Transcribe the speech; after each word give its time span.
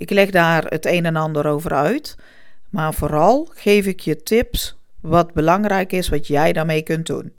Ik 0.00 0.10
leg 0.10 0.30
daar 0.30 0.64
het 0.64 0.86
een 0.86 1.06
en 1.06 1.16
ander 1.16 1.46
over 1.46 1.74
uit, 1.74 2.16
maar 2.70 2.94
vooral 2.94 3.48
geef 3.54 3.86
ik 3.86 4.00
je 4.00 4.22
tips 4.22 4.76
wat 5.00 5.32
belangrijk 5.32 5.92
is 5.92 6.08
wat 6.08 6.26
jij 6.26 6.52
daarmee 6.52 6.82
kunt 6.82 7.06
doen. 7.06 7.34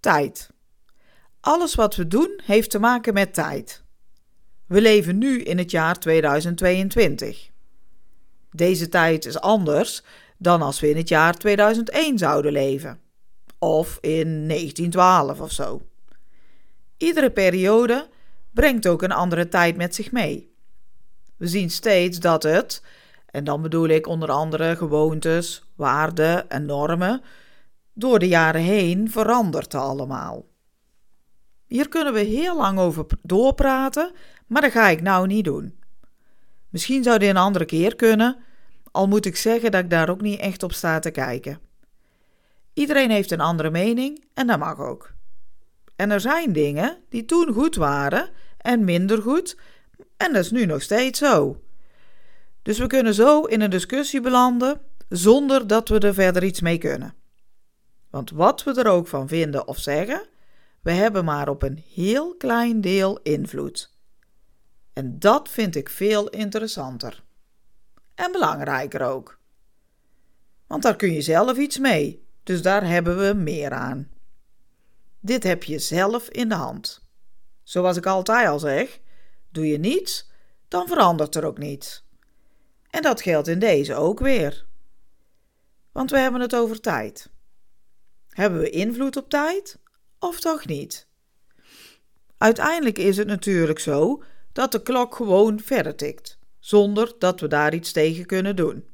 Tijd. 0.00 0.50
Alles 1.40 1.74
wat 1.74 1.96
we 1.96 2.06
doen 2.06 2.40
heeft 2.44 2.70
te 2.70 2.78
maken 2.78 3.14
met 3.14 3.34
tijd. 3.34 3.81
We 4.72 4.80
leven 4.80 5.18
nu 5.18 5.42
in 5.42 5.58
het 5.58 5.70
jaar 5.70 5.98
2022. 5.98 7.50
Deze 8.50 8.88
tijd 8.88 9.24
is 9.24 9.40
anders 9.40 10.02
dan 10.38 10.62
als 10.62 10.80
we 10.80 10.90
in 10.90 10.96
het 10.96 11.08
jaar 11.08 11.34
2001 11.34 12.18
zouden 12.18 12.52
leven. 12.52 13.00
Of 13.58 13.98
in 14.00 14.48
1912 14.48 15.40
of 15.40 15.52
zo. 15.52 15.82
Iedere 16.96 17.30
periode 17.30 18.08
brengt 18.50 18.86
ook 18.86 19.02
een 19.02 19.12
andere 19.12 19.48
tijd 19.48 19.76
met 19.76 19.94
zich 19.94 20.12
mee. 20.12 20.54
We 21.36 21.46
zien 21.46 21.70
steeds 21.70 22.18
dat 22.20 22.42
het, 22.42 22.82
en 23.26 23.44
dan 23.44 23.62
bedoel 23.62 23.88
ik 23.88 24.06
onder 24.06 24.30
andere 24.30 24.76
gewoontes, 24.76 25.64
waarden 25.76 26.50
en 26.50 26.66
normen, 26.66 27.22
door 27.92 28.18
de 28.18 28.28
jaren 28.28 28.62
heen 28.62 29.10
verandert 29.10 29.74
allemaal. 29.74 30.46
Hier 31.66 31.88
kunnen 31.88 32.12
we 32.12 32.20
heel 32.20 32.56
lang 32.56 32.78
over 32.78 33.06
doorpraten, 33.22 34.12
maar 34.52 34.62
dat 34.62 34.72
ga 34.72 34.88
ik 34.88 35.02
nou 35.02 35.26
niet 35.26 35.44
doen. 35.44 35.78
Misschien 36.68 37.02
zou 37.02 37.18
dit 37.18 37.28
een 37.28 37.36
andere 37.36 37.64
keer 37.64 37.96
kunnen, 37.96 38.36
al 38.90 39.08
moet 39.08 39.26
ik 39.26 39.36
zeggen 39.36 39.70
dat 39.70 39.82
ik 39.82 39.90
daar 39.90 40.08
ook 40.08 40.20
niet 40.20 40.40
echt 40.40 40.62
op 40.62 40.72
sta 40.72 40.98
te 40.98 41.10
kijken. 41.10 41.60
Iedereen 42.72 43.10
heeft 43.10 43.30
een 43.30 43.40
andere 43.40 43.70
mening 43.70 44.24
en 44.34 44.46
dat 44.46 44.58
mag 44.58 44.78
ook. 44.78 45.12
En 45.96 46.10
er 46.10 46.20
zijn 46.20 46.52
dingen 46.52 46.98
die 47.08 47.24
toen 47.24 47.52
goed 47.52 47.76
waren 47.76 48.30
en 48.58 48.84
minder 48.84 49.22
goed, 49.22 49.58
en 50.16 50.32
dat 50.32 50.44
is 50.44 50.50
nu 50.50 50.66
nog 50.66 50.82
steeds 50.82 51.18
zo. 51.18 51.62
Dus 52.62 52.78
we 52.78 52.86
kunnen 52.86 53.14
zo 53.14 53.42
in 53.44 53.60
een 53.60 53.70
discussie 53.70 54.20
belanden 54.20 54.80
zonder 55.08 55.66
dat 55.66 55.88
we 55.88 55.98
er 55.98 56.14
verder 56.14 56.44
iets 56.44 56.60
mee 56.60 56.78
kunnen. 56.78 57.14
Want 58.10 58.30
wat 58.30 58.62
we 58.62 58.74
er 58.74 58.86
ook 58.86 59.08
van 59.08 59.28
vinden 59.28 59.68
of 59.68 59.78
zeggen, 59.78 60.26
we 60.82 60.90
hebben 60.90 61.24
maar 61.24 61.48
op 61.48 61.62
een 61.62 61.84
heel 61.94 62.36
klein 62.36 62.80
deel 62.80 63.18
invloed. 63.22 63.92
En 64.92 65.18
dat 65.18 65.48
vind 65.48 65.76
ik 65.76 65.88
veel 65.88 66.28
interessanter. 66.28 67.24
En 68.14 68.32
belangrijker 68.32 69.02
ook. 69.02 69.38
Want 70.66 70.82
daar 70.82 70.96
kun 70.96 71.12
je 71.12 71.22
zelf 71.22 71.58
iets 71.58 71.78
mee, 71.78 72.26
dus 72.42 72.62
daar 72.62 72.86
hebben 72.86 73.18
we 73.18 73.34
meer 73.34 73.70
aan. 73.70 74.10
Dit 75.20 75.42
heb 75.42 75.62
je 75.64 75.78
zelf 75.78 76.28
in 76.28 76.48
de 76.48 76.54
hand. 76.54 77.06
Zoals 77.62 77.96
ik 77.96 78.06
altijd 78.06 78.48
al 78.48 78.58
zeg, 78.58 79.00
doe 79.50 79.66
je 79.66 79.78
niets, 79.78 80.30
dan 80.68 80.88
verandert 80.88 81.34
er 81.34 81.44
ook 81.44 81.58
niets. 81.58 82.04
En 82.90 83.02
dat 83.02 83.22
geldt 83.22 83.48
in 83.48 83.58
deze 83.58 83.94
ook 83.94 84.20
weer. 84.20 84.66
Want 85.92 86.10
we 86.10 86.18
hebben 86.18 86.40
het 86.40 86.54
over 86.54 86.80
tijd. 86.80 87.30
Hebben 88.28 88.60
we 88.60 88.70
invloed 88.70 89.16
op 89.16 89.28
tijd 89.28 89.78
of 90.18 90.40
toch 90.40 90.66
niet? 90.66 91.06
Uiteindelijk 92.38 92.98
is 92.98 93.16
het 93.16 93.26
natuurlijk 93.26 93.78
zo 93.78 94.22
dat 94.52 94.72
de 94.72 94.82
klok 94.82 95.14
gewoon 95.14 95.60
verder 95.60 95.96
tikt, 95.96 96.38
zonder 96.58 97.14
dat 97.18 97.40
we 97.40 97.48
daar 97.48 97.74
iets 97.74 97.92
tegen 97.92 98.26
kunnen 98.26 98.56
doen. 98.56 98.86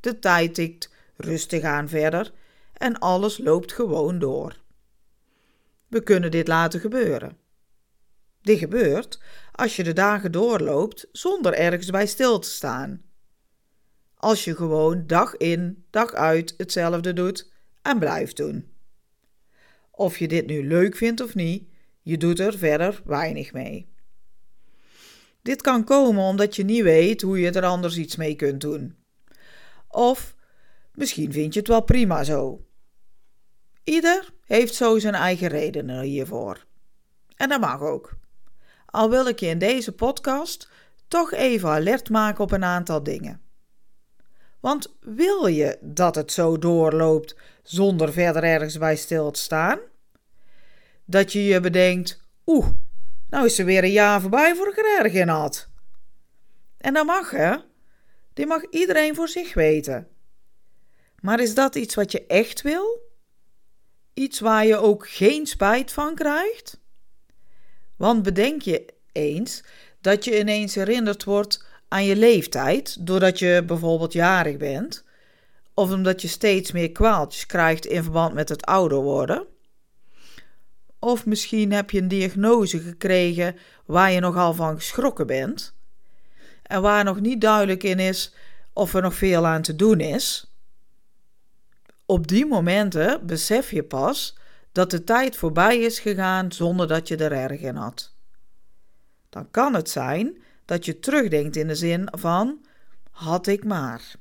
De 0.00 0.18
tijd 0.18 0.54
tikt 0.54 0.90
rustig 1.16 1.62
aan 1.62 1.88
verder 1.88 2.32
en 2.72 2.98
alles 2.98 3.38
loopt 3.38 3.72
gewoon 3.72 4.18
door. 4.18 4.60
We 5.88 6.02
kunnen 6.02 6.30
dit 6.30 6.48
laten 6.48 6.80
gebeuren. 6.80 7.36
Dit 8.42 8.58
gebeurt 8.58 9.20
als 9.52 9.76
je 9.76 9.84
de 9.84 9.92
dagen 9.92 10.32
doorloopt 10.32 11.08
zonder 11.12 11.52
ergens 11.52 11.90
bij 11.90 12.06
stil 12.06 12.38
te 12.38 12.50
staan. 12.50 13.02
Als 14.14 14.44
je 14.44 14.56
gewoon 14.56 15.06
dag 15.06 15.36
in, 15.36 15.84
dag 15.90 16.12
uit 16.12 16.54
hetzelfde 16.56 17.12
doet 17.12 17.52
en 17.82 17.98
blijft 17.98 18.36
doen. 18.36 18.72
Of 19.90 20.18
je 20.18 20.28
dit 20.28 20.46
nu 20.46 20.66
leuk 20.66 20.96
vindt 20.96 21.20
of 21.20 21.34
niet, 21.34 21.68
je 22.02 22.16
doet 22.16 22.38
er 22.38 22.58
verder 22.58 23.02
weinig 23.04 23.52
mee. 23.52 23.89
Dit 25.42 25.62
kan 25.62 25.84
komen 25.84 26.24
omdat 26.24 26.56
je 26.56 26.64
niet 26.64 26.82
weet 26.82 27.22
hoe 27.22 27.40
je 27.40 27.50
er 27.50 27.64
anders 27.64 27.96
iets 27.96 28.16
mee 28.16 28.34
kunt 28.34 28.60
doen. 28.60 28.96
Of 29.88 30.34
misschien 30.94 31.32
vind 31.32 31.54
je 31.54 31.60
het 31.60 31.68
wel 31.68 31.82
prima 31.82 32.24
zo. 32.24 32.64
Ieder 33.84 34.32
heeft 34.44 34.74
zo 34.74 34.98
zijn 34.98 35.14
eigen 35.14 35.48
redenen 35.48 36.02
hiervoor. 36.02 36.66
En 37.36 37.48
dat 37.48 37.60
mag 37.60 37.80
ook. 37.80 38.16
Al 38.86 39.10
wil 39.10 39.26
ik 39.26 39.40
je 39.40 39.46
in 39.46 39.58
deze 39.58 39.92
podcast 39.92 40.70
toch 41.08 41.32
even 41.32 41.68
alert 41.68 42.10
maken 42.10 42.44
op 42.44 42.50
een 42.50 42.64
aantal 42.64 43.02
dingen. 43.02 43.40
Want 44.60 44.96
wil 45.00 45.46
je 45.46 45.78
dat 45.80 46.14
het 46.14 46.32
zo 46.32 46.58
doorloopt 46.58 47.36
zonder 47.62 48.12
verder 48.12 48.42
ergens 48.42 48.78
bij 48.78 48.96
stil 48.96 49.30
te 49.30 49.40
staan? 49.40 49.78
Dat 51.04 51.32
je 51.32 51.44
je 51.44 51.60
bedenkt, 51.60 52.22
oeh, 52.46 52.68
nou 53.30 53.44
is 53.46 53.58
er 53.58 53.64
weer 53.64 53.84
een 53.84 53.90
jaar 53.90 54.20
voorbij 54.20 54.54
voor 54.54 54.68
ik 54.68 54.76
er 54.78 55.28
had. 55.28 55.68
En 56.78 56.94
dat 56.94 57.06
mag, 57.06 57.30
hè? 57.30 57.56
Die 58.32 58.46
mag 58.46 58.62
iedereen 58.70 59.14
voor 59.14 59.28
zich 59.28 59.54
weten. 59.54 60.08
Maar 61.20 61.40
is 61.40 61.54
dat 61.54 61.74
iets 61.74 61.94
wat 61.94 62.12
je 62.12 62.26
echt 62.26 62.62
wil? 62.62 63.08
Iets 64.14 64.40
waar 64.40 64.66
je 64.66 64.76
ook 64.76 65.08
geen 65.08 65.46
spijt 65.46 65.92
van 65.92 66.14
krijgt? 66.14 66.80
Want 67.96 68.22
bedenk 68.22 68.62
je 68.62 68.94
eens 69.12 69.64
dat 70.00 70.24
je 70.24 70.38
ineens 70.38 70.74
herinnerd 70.74 71.24
wordt 71.24 71.64
aan 71.88 72.04
je 72.04 72.16
leeftijd, 72.16 73.06
doordat 73.06 73.38
je 73.38 73.62
bijvoorbeeld 73.66 74.12
jarig 74.12 74.56
bent, 74.56 75.04
of 75.74 75.90
omdat 75.90 76.22
je 76.22 76.28
steeds 76.28 76.72
meer 76.72 76.92
kwaaltjes 76.92 77.46
krijgt 77.46 77.86
in 77.86 78.02
verband 78.02 78.34
met 78.34 78.48
het 78.48 78.64
ouder 78.64 78.98
worden. 78.98 79.46
Of 81.00 81.26
misschien 81.26 81.72
heb 81.72 81.90
je 81.90 81.98
een 82.00 82.08
diagnose 82.08 82.80
gekregen 82.80 83.56
waar 83.84 84.10
je 84.10 84.20
nogal 84.20 84.54
van 84.54 84.76
geschrokken 84.76 85.26
bent 85.26 85.74
en 86.62 86.82
waar 86.82 87.04
nog 87.04 87.20
niet 87.20 87.40
duidelijk 87.40 87.82
in 87.82 87.98
is 87.98 88.34
of 88.72 88.94
er 88.94 89.02
nog 89.02 89.14
veel 89.14 89.46
aan 89.46 89.62
te 89.62 89.76
doen 89.76 90.00
is. 90.00 90.54
Op 92.06 92.28
die 92.28 92.46
momenten 92.46 93.26
besef 93.26 93.70
je 93.70 93.82
pas 93.82 94.38
dat 94.72 94.90
de 94.90 95.04
tijd 95.04 95.36
voorbij 95.36 95.78
is 95.78 95.98
gegaan 95.98 96.52
zonder 96.52 96.88
dat 96.88 97.08
je 97.08 97.16
er 97.16 97.32
erg 97.32 97.60
in 97.60 97.76
had. 97.76 98.14
Dan 99.28 99.50
kan 99.50 99.74
het 99.74 99.90
zijn 99.90 100.42
dat 100.64 100.84
je 100.84 100.98
terugdenkt 100.98 101.56
in 101.56 101.66
de 101.66 101.74
zin 101.74 102.08
van 102.10 102.64
had 103.10 103.46
ik 103.46 103.64
maar. 103.64 104.14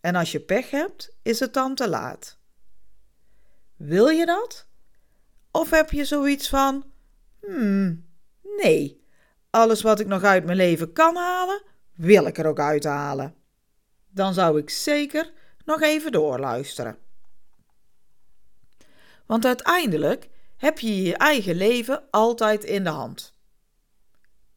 En 0.00 0.14
als 0.14 0.32
je 0.32 0.40
pech 0.40 0.70
hebt, 0.70 1.16
is 1.22 1.40
het 1.40 1.54
dan 1.54 1.74
te 1.74 1.88
laat. 1.88 2.38
Wil 3.76 4.08
je 4.08 4.26
dat? 4.26 4.66
Of 5.56 5.70
heb 5.70 5.90
je 5.90 6.04
zoiets 6.04 6.48
van: 6.48 6.84
hmm, 7.40 8.06
nee, 8.62 9.04
alles 9.50 9.82
wat 9.82 10.00
ik 10.00 10.06
nog 10.06 10.22
uit 10.22 10.44
mijn 10.44 10.56
leven 10.56 10.92
kan 10.92 11.16
halen, 11.16 11.62
wil 11.94 12.26
ik 12.26 12.38
er 12.38 12.46
ook 12.46 12.58
uithalen. 12.58 13.34
Dan 14.10 14.34
zou 14.34 14.58
ik 14.58 14.70
zeker 14.70 15.32
nog 15.64 15.82
even 15.82 16.12
doorluisteren. 16.12 16.98
Want 19.26 19.46
uiteindelijk 19.46 20.28
heb 20.56 20.78
je 20.78 21.02
je 21.02 21.16
eigen 21.16 21.54
leven 21.54 22.02
altijd 22.10 22.64
in 22.64 22.84
de 22.84 22.90
hand. 22.90 23.34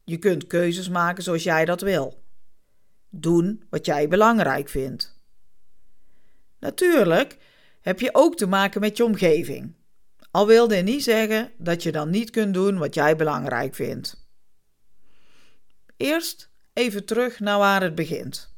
Je 0.04 0.18
kunt 0.18 0.46
keuzes 0.46 0.88
maken 0.88 1.22
zoals 1.22 1.42
jij 1.42 1.64
dat 1.64 1.80
wil. 1.80 2.22
Doen 3.08 3.64
wat 3.70 3.86
jij 3.86 4.08
belangrijk 4.08 4.68
vindt. 4.68 5.20
Natuurlijk 6.58 7.36
heb 7.80 8.00
je 8.00 8.14
ook 8.14 8.36
te 8.36 8.46
maken 8.46 8.80
met 8.80 8.96
je 8.96 9.04
omgeving. 9.04 9.76
Al 10.30 10.46
wilde 10.46 10.76
niet 10.76 11.02
zeggen 11.02 11.52
dat 11.58 11.82
je 11.82 11.92
dan 11.92 12.10
niet 12.10 12.30
kunt 12.30 12.54
doen 12.54 12.78
wat 12.78 12.94
jij 12.94 13.16
belangrijk 13.16 13.74
vindt. 13.74 14.26
Eerst 15.96 16.50
even 16.72 17.04
terug 17.04 17.40
naar 17.40 17.58
waar 17.58 17.82
het 17.82 17.94
begint. 17.94 18.56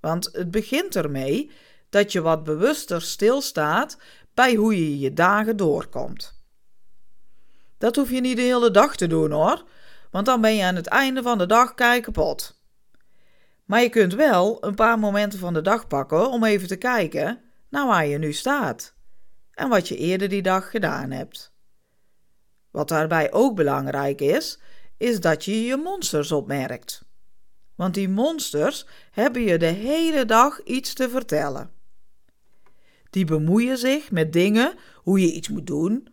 Want 0.00 0.28
het 0.32 0.50
begint 0.50 0.96
ermee 0.96 1.50
dat 1.90 2.12
je 2.12 2.20
wat 2.20 2.44
bewuster 2.44 3.02
stilstaat 3.02 3.98
bij 4.34 4.54
hoe 4.54 4.74
je 4.74 4.98
je 4.98 5.12
dagen 5.12 5.56
doorkomt. 5.56 6.44
Dat 7.78 7.96
hoef 7.96 8.10
je 8.10 8.20
niet 8.20 8.36
de 8.36 8.42
hele 8.42 8.70
dag 8.70 8.96
te 8.96 9.06
doen 9.06 9.30
hoor, 9.30 9.64
want 10.10 10.26
dan 10.26 10.40
ben 10.40 10.54
je 10.54 10.64
aan 10.64 10.74
het 10.74 10.86
einde 10.86 11.22
van 11.22 11.38
de 11.38 11.46
dag 11.46 11.74
kei 11.74 12.00
kapot. 12.00 12.60
Maar 13.64 13.82
je 13.82 13.88
kunt 13.88 14.14
wel 14.14 14.64
een 14.64 14.74
paar 14.74 14.98
momenten 14.98 15.38
van 15.38 15.54
de 15.54 15.62
dag 15.62 15.86
pakken 15.86 16.30
om 16.30 16.44
even 16.44 16.68
te 16.68 16.76
kijken 16.76 17.40
naar 17.68 17.86
waar 17.86 18.06
je 18.06 18.18
nu 18.18 18.32
staat 18.32 18.95
en 19.56 19.68
wat 19.68 19.88
je 19.88 19.96
eerder 19.96 20.28
die 20.28 20.42
dag 20.42 20.70
gedaan 20.70 21.10
hebt. 21.10 21.52
Wat 22.70 22.88
daarbij 22.88 23.32
ook 23.32 23.54
belangrijk 23.54 24.20
is, 24.20 24.58
is 24.96 25.20
dat 25.20 25.44
je 25.44 25.64
je 25.64 25.76
monsters 25.76 26.32
opmerkt. 26.32 27.04
Want 27.74 27.94
die 27.94 28.08
monsters 28.08 28.86
hebben 29.10 29.42
je 29.42 29.58
de 29.58 29.66
hele 29.66 30.24
dag 30.24 30.62
iets 30.62 30.94
te 30.94 31.08
vertellen. 31.08 31.70
Die 33.10 33.24
bemoeien 33.24 33.78
zich 33.78 34.10
met 34.10 34.32
dingen, 34.32 34.74
hoe 34.94 35.20
je 35.20 35.32
iets 35.32 35.48
moet 35.48 35.66
doen, 35.66 36.08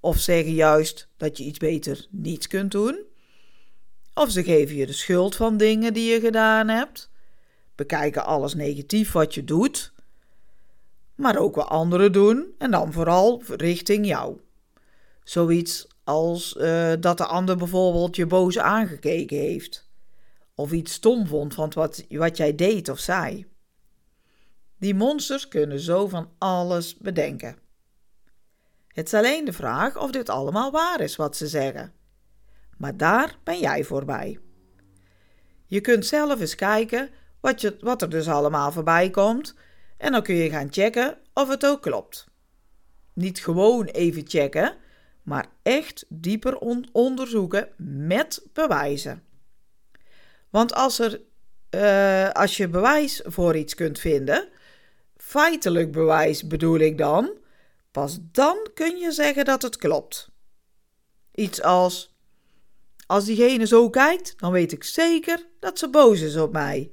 of 0.00 0.18
zeggen 0.18 0.52
juist 0.52 1.08
dat 1.16 1.38
je 1.38 1.44
iets 1.44 1.58
beter 1.58 2.06
niet 2.10 2.46
kunt 2.46 2.70
doen. 2.70 3.04
Of 4.14 4.30
ze 4.30 4.44
geven 4.44 4.76
je 4.76 4.86
de 4.86 4.92
schuld 4.92 5.36
van 5.36 5.56
dingen 5.56 5.92
die 5.92 6.12
je 6.12 6.20
gedaan 6.20 6.68
hebt, 6.68 7.10
bekijken 7.74 8.24
alles 8.24 8.54
negatief 8.54 9.12
wat 9.12 9.34
je 9.34 9.44
doet, 9.44 9.92
maar 11.16 11.38
ook 11.38 11.54
wat 11.54 11.68
anderen 11.68 12.12
doen 12.12 12.54
en 12.58 12.70
dan 12.70 12.92
vooral 12.92 13.42
richting 13.46 14.06
jou. 14.06 14.40
Zoiets 15.24 15.86
als 16.04 16.56
uh, 16.58 16.92
dat 17.00 17.18
de 17.18 17.26
ander 17.26 17.56
bijvoorbeeld 17.56 18.16
je 18.16 18.26
boos 18.26 18.58
aangekeken 18.58 19.36
heeft, 19.36 19.88
of 20.54 20.72
iets 20.72 20.92
stom 20.92 21.26
vond 21.26 21.54
van 21.54 21.72
wat, 21.74 22.04
wat 22.08 22.36
jij 22.36 22.54
deed 22.54 22.88
of 22.88 22.98
zei. 22.98 23.46
Die 24.78 24.94
monsters 24.94 25.48
kunnen 25.48 25.80
zo 25.80 26.08
van 26.08 26.30
alles 26.38 26.96
bedenken. 26.96 27.56
Het 28.88 29.06
is 29.06 29.14
alleen 29.14 29.44
de 29.44 29.52
vraag 29.52 29.96
of 29.98 30.10
dit 30.10 30.28
allemaal 30.28 30.70
waar 30.70 31.00
is 31.00 31.16
wat 31.16 31.36
ze 31.36 31.46
zeggen. 31.46 31.92
Maar 32.76 32.96
daar 32.96 33.38
ben 33.44 33.58
jij 33.58 33.84
voorbij. 33.84 34.38
Je 35.66 35.80
kunt 35.80 36.06
zelf 36.06 36.40
eens 36.40 36.54
kijken 36.54 37.10
wat, 37.40 37.60
je, 37.60 37.76
wat 37.80 38.02
er 38.02 38.10
dus 38.10 38.28
allemaal 38.28 38.72
voorbij 38.72 39.10
komt 39.10 39.54
en 39.96 40.12
dan 40.12 40.22
kun 40.22 40.34
je 40.34 40.50
gaan 40.50 40.72
checken 40.72 41.18
of 41.34 41.48
het 41.48 41.66
ook 41.66 41.82
klopt. 41.82 42.26
Niet 43.12 43.38
gewoon 43.38 43.84
even 43.84 44.22
checken, 44.26 44.76
maar 45.22 45.46
echt 45.62 46.04
dieper 46.08 46.58
onderzoeken 46.92 47.68
met 48.06 48.46
bewijzen. 48.52 49.22
Want 50.50 50.74
als, 50.74 50.98
er, 50.98 51.20
uh, 51.70 52.30
als 52.30 52.56
je 52.56 52.68
bewijs 52.68 53.22
voor 53.24 53.56
iets 53.56 53.74
kunt 53.74 53.98
vinden, 53.98 54.48
feitelijk 55.16 55.92
bewijs 55.92 56.46
bedoel 56.46 56.78
ik 56.78 56.98
dan, 56.98 57.30
pas 57.90 58.18
dan 58.32 58.68
kun 58.74 58.96
je 58.96 59.12
zeggen 59.12 59.44
dat 59.44 59.62
het 59.62 59.76
klopt. 59.76 60.30
Iets 61.34 61.62
als: 61.62 62.16
Als 63.06 63.24
diegene 63.24 63.66
zo 63.66 63.90
kijkt, 63.90 64.38
dan 64.38 64.52
weet 64.52 64.72
ik 64.72 64.84
zeker 64.84 65.46
dat 65.60 65.78
ze 65.78 65.90
boos 65.90 66.20
is 66.20 66.36
op 66.36 66.52
mij. 66.52 66.90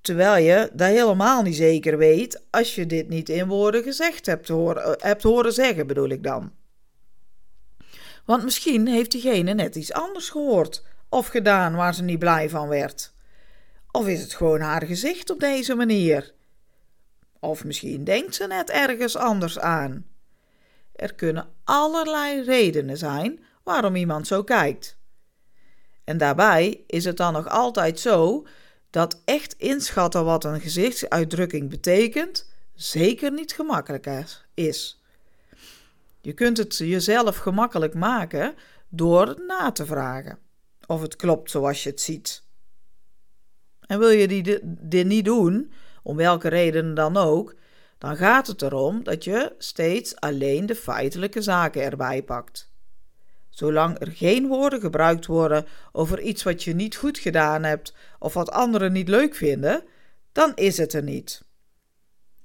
Terwijl 0.00 0.44
je 0.44 0.70
dat 0.72 0.88
helemaal 0.88 1.42
niet 1.42 1.56
zeker 1.56 1.98
weet 1.98 2.44
als 2.50 2.74
je 2.74 2.86
dit 2.86 3.08
niet 3.08 3.28
in 3.28 3.48
woorden 3.48 3.82
gezegd 3.82 4.26
hebt 4.26 4.48
horen, 4.48 4.84
eh, 4.84 4.92
hebt 4.98 5.22
horen 5.22 5.52
zeggen, 5.52 5.86
bedoel 5.86 6.08
ik 6.08 6.22
dan. 6.22 6.52
Want 8.24 8.44
misschien 8.44 8.86
heeft 8.86 9.10
diegene 9.10 9.54
net 9.54 9.76
iets 9.76 9.92
anders 9.92 10.28
gehoord 10.28 10.84
of 11.08 11.26
gedaan 11.26 11.74
waar 11.74 11.94
ze 11.94 12.02
niet 12.02 12.18
blij 12.18 12.48
van 12.48 12.68
werd. 12.68 13.14
Of 13.90 14.06
is 14.06 14.20
het 14.20 14.34
gewoon 14.34 14.60
haar 14.60 14.86
gezicht 14.86 15.30
op 15.30 15.40
deze 15.40 15.74
manier? 15.74 16.34
Of 17.40 17.64
misschien 17.64 18.04
denkt 18.04 18.34
ze 18.34 18.46
net 18.46 18.70
ergens 18.70 19.16
anders 19.16 19.58
aan. 19.58 20.06
Er 20.92 21.14
kunnen 21.14 21.48
allerlei 21.64 22.42
redenen 22.42 22.96
zijn 22.96 23.44
waarom 23.62 23.96
iemand 23.96 24.26
zo 24.26 24.42
kijkt. 24.42 24.98
En 26.04 26.18
daarbij 26.18 26.84
is 26.86 27.04
het 27.04 27.16
dan 27.16 27.32
nog 27.32 27.48
altijd 27.48 28.00
zo 28.00 28.46
dat 28.90 29.22
echt 29.24 29.52
inschatten 29.52 30.24
wat 30.24 30.44
een 30.44 30.60
gezichtsuitdrukking 30.60 31.70
betekent 31.70 32.52
zeker 32.74 33.32
niet 33.32 33.52
gemakkelijk 33.52 34.08
is. 34.54 35.02
Je 36.20 36.32
kunt 36.32 36.56
het 36.56 36.76
jezelf 36.76 37.36
gemakkelijk 37.36 37.94
maken 37.94 38.54
door 38.88 39.42
na 39.46 39.72
te 39.72 39.86
vragen 39.86 40.38
of 40.86 41.00
het 41.00 41.16
klopt 41.16 41.50
zoals 41.50 41.82
je 41.82 41.90
het 41.90 42.00
ziet. 42.00 42.42
En 43.80 43.98
wil 43.98 44.08
je 44.08 44.28
die, 44.28 44.58
dit 44.64 45.06
niet 45.06 45.24
doen, 45.24 45.72
om 46.02 46.16
welke 46.16 46.48
reden 46.48 46.94
dan 46.94 47.16
ook, 47.16 47.54
dan 47.98 48.16
gaat 48.16 48.46
het 48.46 48.62
erom 48.62 49.04
dat 49.04 49.24
je 49.24 49.54
steeds 49.58 50.16
alleen 50.16 50.66
de 50.66 50.74
feitelijke 50.74 51.42
zaken 51.42 51.82
erbij 51.82 52.22
pakt. 52.22 52.69
Zolang 53.60 54.00
er 54.00 54.10
geen 54.10 54.46
woorden 54.46 54.80
gebruikt 54.80 55.26
worden 55.26 55.66
over 55.92 56.20
iets 56.20 56.42
wat 56.42 56.62
je 56.62 56.74
niet 56.74 56.96
goed 56.96 57.18
gedaan 57.18 57.62
hebt 57.62 57.94
of 58.18 58.34
wat 58.34 58.50
anderen 58.50 58.92
niet 58.92 59.08
leuk 59.08 59.34
vinden, 59.34 59.84
dan 60.32 60.52
is 60.54 60.76
het 60.76 60.92
er 60.92 61.02
niet. 61.02 61.42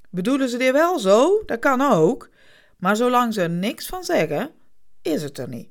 Bedoelen 0.09 0.49
ze 0.49 0.57
dit 0.57 0.71
wel 0.71 0.99
zo? 0.99 1.43
Dat 1.45 1.59
kan 1.59 1.81
ook. 1.81 2.29
Maar 2.77 2.95
zolang 2.95 3.33
ze 3.33 3.41
er 3.41 3.49
niks 3.49 3.87
van 3.87 4.03
zeggen, 4.03 4.51
is 5.01 5.23
het 5.23 5.37
er 5.37 5.49
niet. 5.49 5.69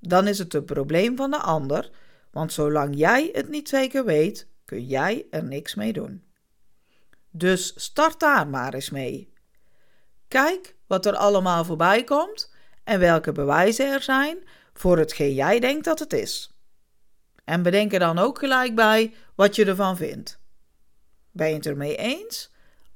Dan 0.00 0.26
is 0.26 0.38
het 0.38 0.54
een 0.54 0.64
probleem 0.64 1.16
van 1.16 1.30
de 1.30 1.38
ander, 1.38 1.90
want 2.30 2.52
zolang 2.52 2.96
jij 2.96 3.28
het 3.32 3.48
niet 3.48 3.68
zeker 3.68 4.04
weet, 4.04 4.48
kun 4.64 4.86
jij 4.86 5.26
er 5.30 5.44
niks 5.44 5.74
mee 5.74 5.92
doen. 5.92 6.24
Dus 7.30 7.72
start 7.76 8.20
daar 8.20 8.48
maar 8.48 8.74
eens 8.74 8.90
mee. 8.90 9.32
Kijk 10.28 10.76
wat 10.86 11.06
er 11.06 11.16
allemaal 11.16 11.64
voorbij 11.64 12.04
komt 12.04 12.49
en 12.90 12.98
welke 12.98 13.32
bewijzen 13.32 13.92
er 13.92 14.02
zijn 14.02 14.38
voor 14.72 14.98
hetgeen 14.98 15.34
jij 15.34 15.60
denkt 15.60 15.84
dat 15.84 15.98
het 15.98 16.12
is. 16.12 16.58
En 17.44 17.62
bedenk 17.62 17.92
er 17.92 17.98
dan 17.98 18.18
ook 18.18 18.38
gelijk 18.38 18.74
bij 18.74 19.14
wat 19.34 19.56
je 19.56 19.64
ervan 19.64 19.96
vindt. 19.96 20.40
Ben 21.30 21.48
je 21.48 21.54
het 21.54 21.66
ermee 21.66 21.96
eens 21.96 22.52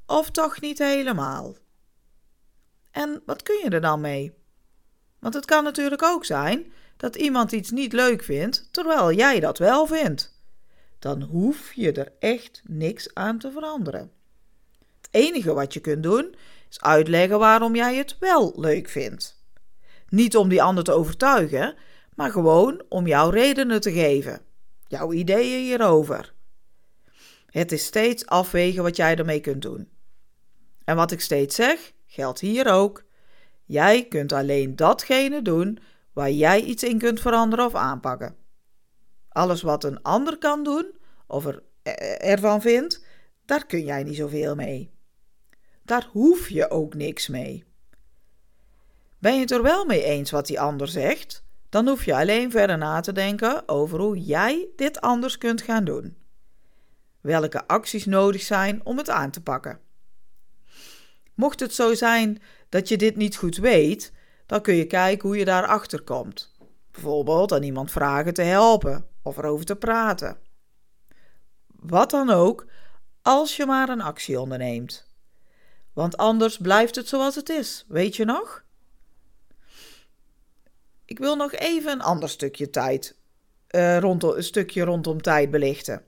of 0.06 0.30
toch 0.30 0.60
niet 0.60 0.78
helemaal? 0.78 1.56
En 2.90 3.22
wat 3.26 3.42
kun 3.42 3.60
je 3.62 3.70
er 3.70 3.80
dan 3.80 4.00
mee? 4.00 4.34
Want 5.18 5.34
het 5.34 5.44
kan 5.44 5.64
natuurlijk 5.64 6.02
ook 6.02 6.24
zijn 6.24 6.72
dat 6.96 7.16
iemand 7.16 7.52
iets 7.52 7.70
niet 7.70 7.92
leuk 7.92 8.22
vindt 8.22 8.68
terwijl 8.70 9.12
jij 9.12 9.40
dat 9.40 9.58
wel 9.58 9.86
vindt. 9.86 10.42
Dan 10.98 11.22
hoef 11.22 11.72
je 11.72 11.92
er 11.92 12.12
echt 12.18 12.62
niks 12.64 13.14
aan 13.14 13.38
te 13.38 13.50
veranderen. 13.52 14.12
Het 15.00 15.08
enige 15.10 15.52
wat 15.52 15.72
je 15.72 15.80
kunt 15.80 16.02
doen 16.02 16.34
is 16.70 16.80
uitleggen 16.80 17.38
waarom 17.38 17.74
jij 17.74 17.96
het 17.96 18.16
wel 18.18 18.52
leuk 18.56 18.88
vindt. 18.88 19.42
Niet 20.14 20.36
om 20.36 20.48
die 20.48 20.62
ander 20.62 20.84
te 20.84 20.92
overtuigen, 20.92 21.74
maar 22.14 22.30
gewoon 22.30 22.82
om 22.88 23.06
jouw 23.06 23.30
redenen 23.30 23.80
te 23.80 23.92
geven, 23.92 24.40
jouw 24.86 25.12
ideeën 25.12 25.62
hierover. 25.62 26.34
Het 27.46 27.72
is 27.72 27.84
steeds 27.84 28.26
afwegen 28.26 28.82
wat 28.82 28.96
jij 28.96 29.16
ermee 29.16 29.40
kunt 29.40 29.62
doen. 29.62 29.88
En 30.84 30.96
wat 30.96 31.10
ik 31.10 31.20
steeds 31.20 31.54
zeg, 31.54 31.92
geldt 32.06 32.40
hier 32.40 32.72
ook. 32.72 33.04
Jij 33.64 34.08
kunt 34.08 34.32
alleen 34.32 34.76
datgene 34.76 35.42
doen 35.42 35.78
waar 36.12 36.30
jij 36.30 36.62
iets 36.62 36.82
in 36.82 36.98
kunt 36.98 37.20
veranderen 37.20 37.64
of 37.64 37.74
aanpakken. 37.74 38.36
Alles 39.28 39.62
wat 39.62 39.84
een 39.84 40.02
ander 40.02 40.38
kan 40.38 40.64
doen 40.64 40.86
of 41.26 41.46
er, 41.46 41.62
eh, 41.82 42.30
ervan 42.30 42.60
vindt, 42.60 43.04
daar 43.44 43.66
kun 43.66 43.84
jij 43.84 44.02
niet 44.02 44.16
zoveel 44.16 44.54
mee. 44.54 44.90
Daar 45.82 46.08
hoef 46.12 46.48
je 46.48 46.70
ook 46.70 46.94
niks 46.94 47.28
mee. 47.28 47.64
Ben 49.24 49.34
je 49.34 49.40
het 49.40 49.50
er 49.50 49.62
wel 49.62 49.84
mee 49.84 50.02
eens 50.02 50.30
wat 50.30 50.46
die 50.46 50.60
ander 50.60 50.88
zegt? 50.88 51.44
Dan 51.68 51.88
hoef 51.88 52.04
je 52.04 52.14
alleen 52.14 52.50
verder 52.50 52.78
na 52.78 53.00
te 53.00 53.12
denken 53.12 53.68
over 53.68 54.00
hoe 54.00 54.18
jij 54.18 54.68
dit 54.76 55.00
anders 55.00 55.38
kunt 55.38 55.62
gaan 55.62 55.84
doen. 55.84 56.16
Welke 57.20 57.66
acties 57.66 58.04
nodig 58.04 58.42
zijn 58.42 58.80
om 58.86 58.98
het 58.98 59.10
aan 59.10 59.30
te 59.30 59.42
pakken. 59.42 59.80
Mocht 61.34 61.60
het 61.60 61.74
zo 61.74 61.94
zijn 61.94 62.42
dat 62.68 62.88
je 62.88 62.96
dit 62.96 63.16
niet 63.16 63.36
goed 63.36 63.56
weet, 63.56 64.12
dan 64.46 64.60
kun 64.60 64.74
je 64.74 64.86
kijken 64.86 65.28
hoe 65.28 65.38
je 65.38 65.44
daarachter 65.44 66.02
komt. 66.02 66.56
Bijvoorbeeld 66.90 67.52
aan 67.52 67.62
iemand 67.62 67.90
vragen 67.90 68.34
te 68.34 68.42
helpen 68.42 69.06
of 69.22 69.36
erover 69.36 69.64
te 69.64 69.76
praten. 69.76 70.38
Wat 71.66 72.10
dan 72.10 72.30
ook, 72.30 72.66
als 73.22 73.56
je 73.56 73.66
maar 73.66 73.88
een 73.88 74.02
actie 74.02 74.40
onderneemt. 74.40 75.14
Want 75.92 76.16
anders 76.16 76.56
blijft 76.56 76.94
het 76.94 77.08
zoals 77.08 77.34
het 77.34 77.48
is, 77.48 77.84
weet 77.88 78.16
je 78.16 78.24
nog? 78.24 78.64
Ik 81.04 81.18
wil 81.18 81.36
nog 81.36 81.52
even 81.52 81.92
een 81.92 82.02
ander 82.02 82.28
stukje 82.28 82.70
tijd, 82.70 83.16
uh, 83.70 83.98
rondom, 83.98 84.36
een 84.36 84.44
stukje 84.44 84.84
rondom 84.84 85.22
tijd 85.22 85.50
belichten. 85.50 86.02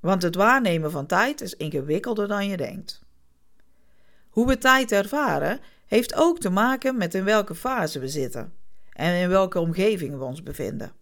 Want 0.00 0.22
het 0.22 0.34
waarnemen 0.34 0.90
van 0.90 1.06
tijd 1.06 1.40
is 1.40 1.56
ingewikkelder 1.56 2.28
dan 2.28 2.48
je 2.48 2.56
denkt. 2.56 3.02
Hoe 4.28 4.46
we 4.46 4.58
tijd 4.58 4.92
ervaren 4.92 5.60
heeft 5.86 6.14
ook 6.14 6.38
te 6.38 6.50
maken 6.50 6.96
met 6.96 7.14
in 7.14 7.24
welke 7.24 7.54
fase 7.54 7.98
we 7.98 8.08
zitten 8.08 8.52
en 8.92 9.14
in 9.14 9.28
welke 9.28 9.58
omgeving 9.58 10.18
we 10.18 10.24
ons 10.24 10.42
bevinden. 10.42 10.92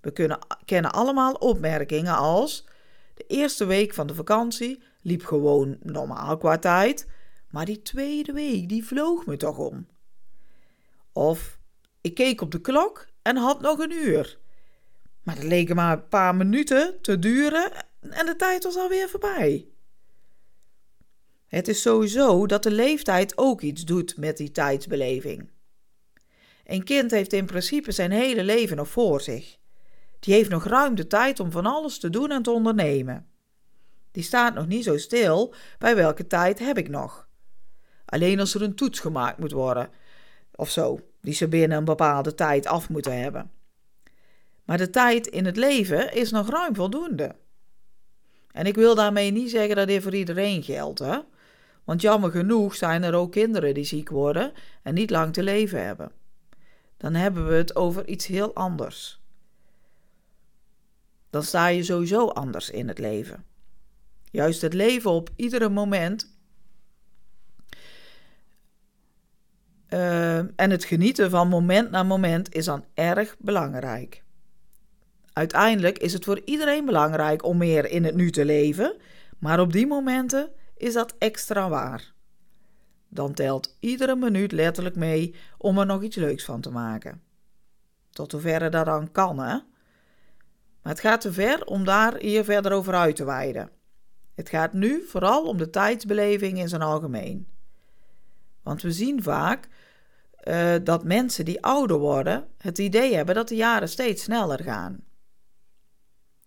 We 0.00 0.12
kunnen, 0.12 0.38
kennen 0.64 0.92
allemaal 0.92 1.32
opmerkingen 1.32 2.16
als: 2.16 2.66
de 3.14 3.24
eerste 3.26 3.64
week 3.64 3.94
van 3.94 4.06
de 4.06 4.14
vakantie 4.14 4.82
liep 5.02 5.24
gewoon 5.24 5.76
normaal 5.82 6.36
qua 6.36 6.58
tijd, 6.58 7.06
maar 7.50 7.64
die 7.64 7.82
tweede 7.82 8.32
week 8.32 8.68
die 8.68 8.84
vloog 8.84 9.26
me 9.26 9.36
toch 9.36 9.58
om. 9.58 9.86
Of 11.12 11.58
ik 12.06 12.14
keek 12.14 12.40
op 12.40 12.50
de 12.50 12.60
klok 12.60 13.06
en 13.22 13.36
had 13.36 13.60
nog 13.60 13.78
een 13.78 13.92
uur. 13.92 14.38
Maar 15.22 15.34
het 15.34 15.44
leek 15.44 15.74
maar 15.74 15.92
een 15.92 16.08
paar 16.08 16.34
minuten 16.34 17.00
te 17.00 17.18
duren 17.18 17.72
en 18.00 18.26
de 18.26 18.36
tijd 18.36 18.64
was 18.64 18.76
alweer 18.76 19.08
voorbij. 19.08 19.68
Het 21.46 21.68
is 21.68 21.82
sowieso 21.82 22.46
dat 22.46 22.62
de 22.62 22.70
leeftijd 22.70 23.38
ook 23.38 23.60
iets 23.60 23.84
doet 23.84 24.16
met 24.16 24.36
die 24.36 24.50
tijdsbeleving. 24.50 25.50
Een 26.64 26.84
kind 26.84 27.10
heeft 27.10 27.32
in 27.32 27.46
principe 27.46 27.92
zijn 27.92 28.10
hele 28.10 28.44
leven 28.44 28.76
nog 28.76 28.88
voor 28.88 29.20
zich. 29.20 29.58
Die 30.20 30.34
heeft 30.34 30.50
nog 30.50 30.64
ruim 30.64 30.94
de 30.94 31.06
tijd 31.06 31.40
om 31.40 31.50
van 31.50 31.66
alles 31.66 31.98
te 31.98 32.10
doen 32.10 32.30
en 32.30 32.42
te 32.42 32.50
ondernemen. 32.50 33.26
Die 34.10 34.22
staat 34.22 34.54
nog 34.54 34.66
niet 34.66 34.84
zo 34.84 34.96
stil 34.96 35.54
bij 35.78 35.96
welke 35.96 36.26
tijd 36.26 36.58
heb 36.58 36.78
ik 36.78 36.88
nog. 36.88 37.28
Alleen 38.04 38.40
als 38.40 38.54
er 38.54 38.62
een 38.62 38.74
toets 38.74 39.00
gemaakt 39.00 39.38
moet 39.38 39.52
worden, 39.52 39.90
of 40.54 40.70
zo, 40.70 41.00
die 41.26 41.34
ze 41.34 41.48
binnen 41.48 41.78
een 41.78 41.84
bepaalde 41.84 42.34
tijd 42.34 42.66
af 42.66 42.88
moeten 42.88 43.20
hebben. 43.20 43.50
Maar 44.64 44.78
de 44.78 44.90
tijd 44.90 45.26
in 45.26 45.44
het 45.44 45.56
leven 45.56 46.14
is 46.14 46.30
nog 46.30 46.50
ruim 46.50 46.74
voldoende. 46.74 47.34
En 48.50 48.66
ik 48.66 48.74
wil 48.74 48.94
daarmee 48.94 49.30
niet 49.30 49.50
zeggen 49.50 49.76
dat 49.76 49.88
dit 49.88 50.02
voor 50.02 50.14
iedereen 50.14 50.62
geldt, 50.62 50.98
hè? 50.98 51.18
Want 51.84 52.00
jammer 52.00 52.30
genoeg 52.30 52.74
zijn 52.74 53.02
er 53.02 53.14
ook 53.14 53.32
kinderen 53.32 53.74
die 53.74 53.84
ziek 53.84 54.08
worden 54.08 54.52
en 54.82 54.94
niet 54.94 55.10
lang 55.10 55.32
te 55.32 55.42
leven 55.42 55.84
hebben. 55.84 56.12
Dan 56.96 57.14
hebben 57.14 57.48
we 57.48 57.54
het 57.54 57.76
over 57.76 58.08
iets 58.08 58.26
heel 58.26 58.54
anders. 58.54 59.20
Dan 61.30 61.42
sta 61.42 61.66
je 61.66 61.82
sowieso 61.82 62.28
anders 62.28 62.70
in 62.70 62.88
het 62.88 62.98
leven. 62.98 63.44
Juist 64.30 64.62
het 64.62 64.74
leven 64.74 65.10
op 65.10 65.30
iedere 65.36 65.68
moment 65.68 66.35
uh, 69.90 70.38
en 70.38 70.70
het 70.70 70.84
genieten 70.84 71.30
van 71.30 71.48
moment 71.48 71.90
na 71.90 72.02
moment 72.02 72.54
is 72.54 72.64
dan 72.64 72.84
erg 72.94 73.36
belangrijk. 73.38 74.24
Uiteindelijk 75.32 75.98
is 75.98 76.12
het 76.12 76.24
voor 76.24 76.40
iedereen 76.44 76.84
belangrijk 76.84 77.44
om 77.44 77.56
meer 77.56 77.90
in 77.90 78.04
het 78.04 78.14
nu 78.14 78.30
te 78.30 78.44
leven, 78.44 78.96
maar 79.38 79.60
op 79.60 79.72
die 79.72 79.86
momenten 79.86 80.50
is 80.76 80.92
dat 80.92 81.14
extra 81.18 81.68
waar. 81.68 82.12
Dan 83.08 83.34
telt 83.34 83.76
iedere 83.80 84.16
minuut 84.16 84.52
letterlijk 84.52 84.96
mee 84.96 85.34
om 85.58 85.78
er 85.78 85.86
nog 85.86 86.02
iets 86.02 86.16
leuks 86.16 86.44
van 86.44 86.60
te 86.60 86.70
maken. 86.70 87.22
Tot 88.10 88.32
hoeverre 88.32 88.68
dat 88.68 88.86
dan 88.86 89.12
kan, 89.12 89.38
hè? 89.38 89.58
Maar 90.82 90.94
het 90.94 91.00
gaat 91.00 91.20
te 91.20 91.32
ver 91.32 91.64
om 91.64 91.84
daar 91.84 92.16
hier 92.16 92.44
verder 92.44 92.72
over 92.72 92.94
uit 92.94 93.16
te 93.16 93.24
wijden. 93.24 93.70
Het 94.34 94.48
gaat 94.48 94.72
nu 94.72 95.02
vooral 95.06 95.44
om 95.44 95.56
de 95.56 95.70
tijdsbeleving 95.70 96.58
in 96.58 96.68
zijn 96.68 96.82
algemeen. 96.82 97.55
Want 98.66 98.82
we 98.82 98.92
zien 98.92 99.22
vaak 99.22 99.68
uh, 100.44 100.74
dat 100.82 101.04
mensen 101.04 101.44
die 101.44 101.62
ouder 101.62 101.98
worden 101.98 102.48
het 102.58 102.78
idee 102.78 103.14
hebben 103.14 103.34
dat 103.34 103.48
de 103.48 103.56
jaren 103.56 103.88
steeds 103.88 104.22
sneller 104.22 104.62
gaan. 104.62 105.04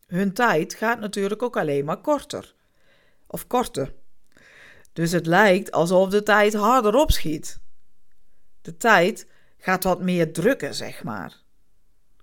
Hun 0.06 0.34
tijd 0.34 0.74
gaat 0.74 1.00
natuurlijk 1.00 1.44
ook 1.44 1.58
alleen 1.58 1.86
maar 1.86 2.02
korter. 2.02 2.56
Of 3.28 3.48
korter. 3.48 3.94
Dus 4.94 5.12
het 5.12 5.26
lijkt 5.26 5.72
alsof 5.72 6.10
de 6.10 6.24
tijd 6.24 6.54
harder 6.54 6.96
opschiet. 6.96 7.60
De 8.62 8.78
tijd 8.78 9.28
gaat 9.58 9.84
wat 9.84 10.02
meer 10.02 10.34
drukken, 10.34 10.76
zeg 10.76 11.04
maar. 11.04 11.42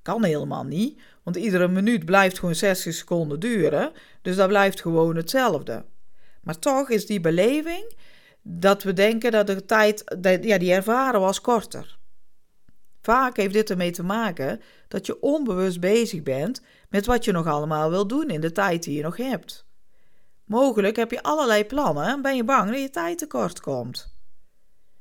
Kan 0.03 0.25
helemaal 0.25 0.65
niet, 0.65 1.01
want 1.23 1.37
iedere 1.37 1.69
minuut 1.69 2.05
blijft 2.05 2.39
gewoon 2.39 2.55
60 2.55 2.95
seconden 2.95 3.41
duren, 3.41 3.93
dus 4.23 4.37
dat 4.37 4.49
blijft 4.49 4.81
gewoon 4.81 5.17
hetzelfde. 5.17 5.85
Maar 6.43 6.59
toch 6.59 6.91
is 6.91 7.07
die 7.07 7.21
beleving 7.21 7.95
dat 8.49 8.83
we 8.83 8.93
denken 8.93 9.31
dat 9.33 9.47
de 9.47 9.65
tijd, 9.65 10.05
ja, 10.23 10.59
die 10.59 10.73
ervaren 10.73 11.21
was 11.21 11.41
korter. 11.41 11.99
Vaak 13.03 13.37
heeft 13.37 13.53
dit 13.53 13.71
ermee 13.71 13.91
te 13.91 14.03
maken 14.03 14.61
dat 14.89 15.07
je 15.07 15.21
onbewust 15.21 15.81
bezig 15.81 16.23
bent 16.23 16.63
met 16.89 17.07
wat 17.07 17.25
je 17.25 17.33
nog 17.33 17.47
allemaal 17.47 17.91
wil 17.91 18.07
doen 18.07 18.29
in 18.29 18.41
de 18.41 18.53
tijd 18.53 18.83
die 18.83 18.97
je 18.97 19.03
nog 19.03 19.17
hebt. 19.17 19.67
Mogelijk 20.45 20.97
heb 20.97 21.11
je 21.11 21.23
allerlei 21.23 21.65
plannen 21.65 22.07
en 22.07 22.23
ben 22.23 22.37
je 22.37 22.45
bang 22.45 22.71
dat 22.71 22.81
je 22.81 22.91
tijd 22.91 23.19
tekort 23.19 23.61
komt. 23.61 24.15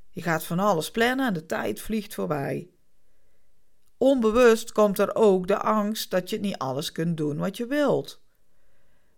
Je 0.10 0.22
gaat 0.22 0.44
van 0.44 0.60
alles 0.60 0.92
plannen 0.92 1.28
en 1.28 1.34
de 1.34 1.46
tijd 1.46 1.82
vliegt 1.82 2.14
voorbij. 2.14 2.70
Onbewust 3.98 4.72
komt 4.72 5.00
er 5.00 5.16
ook 5.16 5.48
de 5.48 5.58
angst 5.58 6.12
dat 6.12 6.30
je 6.30 6.40
niet 6.40 6.58
alles 6.58 6.92
kunt 6.92 7.18
doen 7.18 7.38
wat 7.38 7.58
je 7.58 7.66
wilt. 7.66 8.25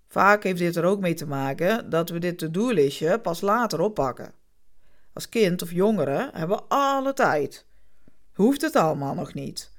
Vaak 0.08 0.44
heeft 0.44 0.60
dit 0.60 0.76
er 0.76 0.84
ook 0.84 1.00
mee 1.00 1.14
te 1.14 1.28
maken 1.28 1.90
dat 1.90 2.10
we 2.10 2.20
dit 2.20 2.38
to-do-listje 2.38 3.20
pas 3.20 3.42
later 3.42 3.80
oppakken. 3.80 4.34
Als 5.14 5.30
kind 5.30 5.62
of 5.62 5.72
jongere 5.72 6.30
hebben 6.34 6.58
we 6.58 6.64
alle 6.68 7.14
tijd. 7.14 7.66
Hoeft 8.34 8.62
het 8.62 8.76
allemaal 8.76 9.14
nog 9.14 9.34
niet. 9.34 9.72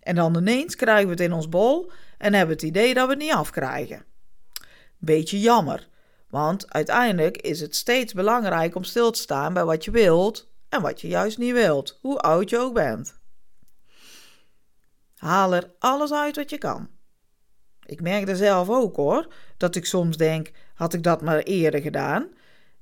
En 0.00 0.14
dan 0.14 0.36
ineens 0.36 0.76
krijgen 0.76 1.04
we 1.04 1.10
het 1.10 1.20
in 1.20 1.32
ons 1.32 1.48
bol 1.48 1.90
en 2.18 2.34
hebben 2.34 2.54
het 2.54 2.64
idee 2.64 2.94
dat 2.94 3.04
we 3.04 3.12
het 3.12 3.22
niet 3.22 3.32
afkrijgen. 3.32 4.04
Beetje 4.98 5.40
jammer, 5.40 5.88
want 6.28 6.72
uiteindelijk 6.72 7.36
is 7.36 7.60
het 7.60 7.76
steeds 7.76 8.12
belangrijk 8.12 8.74
om 8.74 8.84
stil 8.84 9.10
te 9.10 9.20
staan 9.20 9.52
bij 9.52 9.64
wat 9.64 9.84
je 9.84 9.90
wilt 9.90 10.48
en 10.68 10.82
wat 10.82 11.00
je 11.00 11.08
juist 11.08 11.38
niet 11.38 11.52
wilt, 11.52 11.98
hoe 12.00 12.18
oud 12.18 12.50
je 12.50 12.58
ook 12.58 12.74
bent. 12.74 13.18
Haal 15.16 15.54
er 15.54 15.70
alles 15.78 16.12
uit 16.12 16.36
wat 16.36 16.50
je 16.50 16.58
kan. 16.58 16.88
Ik 17.88 18.00
merk 18.00 18.28
er 18.28 18.36
zelf 18.36 18.68
ook 18.68 18.96
hoor, 18.96 19.32
dat 19.56 19.74
ik 19.74 19.84
soms 19.84 20.16
denk: 20.16 20.50
had 20.74 20.94
ik 20.94 21.02
dat 21.02 21.22
maar 21.22 21.38
eerder 21.38 21.80
gedaan? 21.80 22.28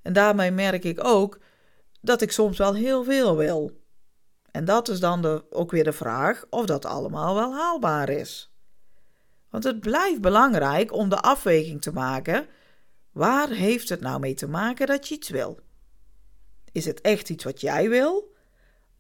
En 0.03 0.13
daarmee 0.13 0.51
merk 0.51 0.85
ik 0.85 1.05
ook 1.05 1.39
dat 2.01 2.23
ik 2.23 2.33
soms 2.33 2.59
wel 2.59 2.75
heel 2.75 3.05
veel 3.05 3.37
wil. 3.37 3.81
En 4.51 4.65
dat 4.65 4.89
is 4.89 5.01
dan 5.01 5.23
de, 5.23 5.45
ook 5.51 5.71
weer 5.71 5.85
de 5.85 5.93
vraag 5.93 6.45
of 6.51 6.67
dat 6.67 6.85
allemaal 6.85 7.35
wel 7.35 7.55
haalbaar 7.55 8.09
is. 8.09 8.53
Want 9.51 9.65
het 9.65 9.81
blijft 9.81 10.21
belangrijk 10.21 10.93
om 10.93 11.09
de 11.09 11.21
afweging 11.21 11.83
te 11.83 11.93
maken: 11.93 12.47
waar 13.11 13.49
heeft 13.49 13.89
het 13.89 14.01
nou 14.01 14.21
mee 14.21 14.35
te 14.35 14.49
maken 14.49 14.87
dat 14.87 15.09
je 15.09 15.15
iets 15.15 15.29
wil? 15.29 15.59
Is 16.73 16.85
het 16.85 17.01
echt 17.01 17.31
iets 17.31 17.45
wat 17.45 17.61
jij 17.61 17.89
wil? 17.89 18.35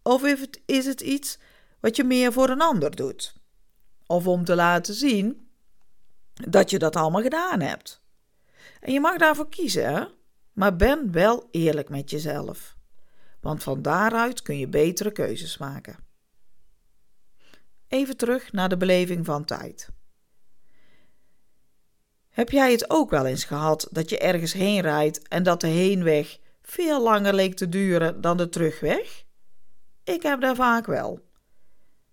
Of 0.02 0.22
is 0.66 0.86
het 0.86 1.00
iets 1.00 1.38
wat 1.80 1.96
je 1.96 2.04
meer 2.04 2.32
voor 2.32 2.48
een 2.48 2.60
ander 2.60 2.96
doet? 2.96 3.34
Of 4.06 4.26
om 4.26 4.44
te 4.44 4.54
laten 4.54 4.94
zien 4.94 5.45
dat 6.36 6.70
je 6.70 6.78
dat 6.78 6.96
allemaal 6.96 7.22
gedaan 7.22 7.60
hebt. 7.60 8.02
En 8.80 8.92
je 8.92 9.00
mag 9.00 9.16
daarvoor 9.16 9.48
kiezen, 9.48 9.94
hè? 9.94 10.04
maar 10.52 10.76
ben 10.76 11.12
wel 11.12 11.48
eerlijk 11.50 11.88
met 11.88 12.10
jezelf. 12.10 12.76
Want 13.40 13.62
van 13.62 13.82
daaruit 13.82 14.42
kun 14.42 14.58
je 14.58 14.68
betere 14.68 15.12
keuzes 15.12 15.58
maken. 15.58 15.96
Even 17.88 18.16
terug 18.16 18.52
naar 18.52 18.68
de 18.68 18.76
beleving 18.76 19.24
van 19.24 19.44
tijd. 19.44 19.90
Heb 22.28 22.50
jij 22.50 22.72
het 22.72 22.90
ook 22.90 23.10
wel 23.10 23.26
eens 23.26 23.44
gehad 23.44 23.88
dat 23.90 24.10
je 24.10 24.18
ergens 24.18 24.52
heen 24.52 24.80
rijdt 24.80 25.28
en 25.28 25.42
dat 25.42 25.60
de 25.60 25.66
heenweg 25.66 26.38
veel 26.62 27.02
langer 27.02 27.34
leek 27.34 27.56
te 27.56 27.68
duren 27.68 28.20
dan 28.20 28.36
de 28.36 28.48
terugweg? 28.48 29.24
Ik 30.04 30.22
heb 30.22 30.40
daar 30.40 30.54
vaak 30.54 30.86
wel. 30.86 31.20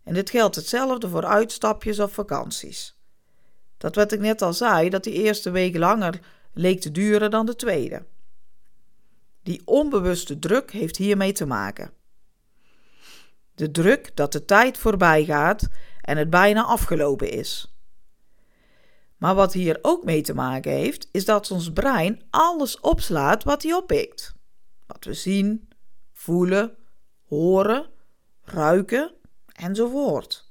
En 0.03 0.13
dit 0.13 0.30
geldt 0.30 0.56
hetzelfde 0.56 1.10
voor 1.10 1.25
uitstapjes 1.25 2.00
of 2.00 2.13
vakanties. 2.13 2.98
Dat 3.83 3.95
wat 3.95 4.11
ik 4.11 4.19
net 4.19 4.41
al 4.41 4.53
zei, 4.53 4.89
dat 4.89 5.03
die 5.03 5.13
eerste 5.13 5.51
week 5.51 5.77
langer 5.77 6.19
leek 6.53 6.81
te 6.81 6.91
duren 6.91 7.31
dan 7.31 7.45
de 7.45 7.55
tweede. 7.55 8.05
Die 9.41 9.61
onbewuste 9.65 10.39
druk 10.39 10.71
heeft 10.71 10.97
hiermee 10.97 11.31
te 11.31 11.45
maken. 11.45 11.91
De 13.55 13.71
druk 13.71 14.15
dat 14.15 14.31
de 14.31 14.45
tijd 14.45 14.77
voorbij 14.77 15.25
gaat 15.25 15.67
en 16.01 16.17
het 16.17 16.29
bijna 16.29 16.63
afgelopen 16.63 17.31
is. 17.31 17.73
Maar 19.17 19.35
wat 19.35 19.53
hier 19.53 19.79
ook 19.81 20.03
mee 20.03 20.21
te 20.21 20.33
maken 20.33 20.71
heeft, 20.71 21.07
is 21.11 21.25
dat 21.25 21.51
ons 21.51 21.73
brein 21.73 22.21
alles 22.29 22.79
opslaat 22.79 23.43
wat 23.43 23.63
hij 23.63 23.73
oppikt. 23.73 24.35
Wat 24.85 25.05
we 25.05 25.13
zien, 25.13 25.67
voelen, 26.11 26.75
horen, 27.27 27.89
ruiken 28.43 29.13
enzovoort. 29.53 30.42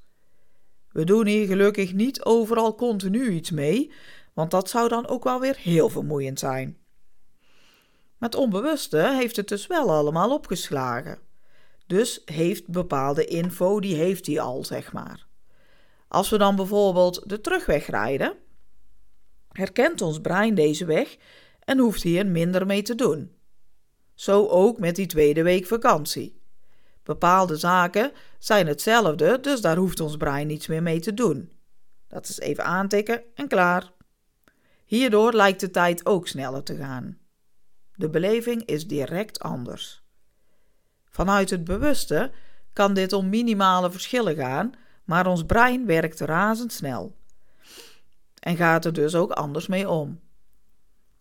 We 0.92 1.04
doen 1.04 1.26
hier 1.26 1.46
gelukkig 1.46 1.92
niet 1.92 2.24
overal 2.24 2.74
continu 2.74 3.30
iets 3.30 3.50
mee, 3.50 3.92
want 4.32 4.50
dat 4.50 4.68
zou 4.68 4.88
dan 4.88 5.08
ook 5.08 5.24
wel 5.24 5.40
weer 5.40 5.56
heel 5.56 5.88
vermoeiend 5.88 6.38
zijn. 6.38 6.76
Met 8.18 8.34
onbewuste 8.34 9.14
heeft 9.18 9.36
het 9.36 9.48
dus 9.48 9.66
wel 9.66 9.90
allemaal 9.90 10.32
opgeslagen. 10.32 11.18
Dus 11.86 12.22
heeft 12.24 12.68
bepaalde 12.68 13.24
info, 13.24 13.80
die 13.80 13.94
heeft 13.94 14.26
hij 14.26 14.40
al, 14.40 14.64
zeg 14.64 14.92
maar. 14.92 15.26
Als 16.08 16.28
we 16.28 16.38
dan 16.38 16.56
bijvoorbeeld 16.56 17.28
de 17.28 17.40
terugweg 17.40 17.86
rijden, 17.86 18.36
herkent 19.48 20.00
ons 20.00 20.20
brein 20.20 20.54
deze 20.54 20.84
weg 20.84 21.16
en 21.64 21.78
hoeft 21.78 22.02
hier 22.02 22.26
minder 22.26 22.66
mee 22.66 22.82
te 22.82 22.94
doen. 22.94 23.36
Zo 24.14 24.46
ook 24.46 24.78
met 24.78 24.96
die 24.96 25.06
tweede 25.06 25.42
week 25.42 25.66
vakantie. 25.66 26.41
Bepaalde 27.02 27.56
zaken 27.56 28.12
zijn 28.38 28.66
hetzelfde, 28.66 29.40
dus 29.40 29.60
daar 29.60 29.76
hoeft 29.76 30.00
ons 30.00 30.16
brein 30.16 30.46
niets 30.46 30.66
meer 30.66 30.82
mee 30.82 31.00
te 31.00 31.14
doen. 31.14 31.52
Dat 32.08 32.28
is 32.28 32.38
even 32.38 32.64
aantikken 32.64 33.22
en 33.34 33.48
klaar. 33.48 33.92
Hierdoor 34.84 35.32
lijkt 35.32 35.60
de 35.60 35.70
tijd 35.70 36.06
ook 36.06 36.28
sneller 36.28 36.62
te 36.62 36.76
gaan. 36.76 37.18
De 37.94 38.10
beleving 38.10 38.64
is 38.64 38.86
direct 38.86 39.40
anders. 39.40 40.02
Vanuit 41.04 41.50
het 41.50 41.64
bewuste 41.64 42.30
kan 42.72 42.94
dit 42.94 43.12
om 43.12 43.28
minimale 43.28 43.90
verschillen 43.90 44.36
gaan, 44.36 44.72
maar 45.04 45.26
ons 45.26 45.44
brein 45.44 45.86
werkt 45.86 46.20
razendsnel. 46.20 47.16
En 48.38 48.56
gaat 48.56 48.84
er 48.84 48.92
dus 48.92 49.14
ook 49.14 49.30
anders 49.30 49.66
mee 49.66 49.88
om. 49.88 50.20